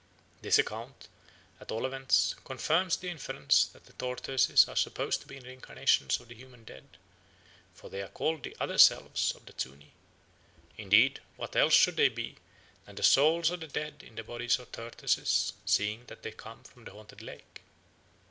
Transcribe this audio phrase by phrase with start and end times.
[0.41, 1.07] This account
[1.59, 6.27] at all events confirms the inference that the tortoises are supposed to be reincarnations of
[6.27, 6.97] the human dead,
[7.75, 9.91] for they are called the "otherselves" of the Zuni;
[10.75, 12.37] indeed, what else should they be
[12.87, 16.63] than the souls of the dead in the bodies of tortoises seeing that they come
[16.63, 17.61] from the haunted lake?